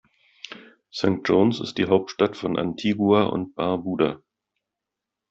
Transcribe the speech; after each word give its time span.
St. 0.91 1.19
John’s 1.25 1.59
ist 1.59 1.77
die 1.77 1.85
Hauptstadt 1.85 2.35
von 2.35 2.57
Antigua 2.57 3.25
und 3.25 3.53
Barbuda. 3.53 4.19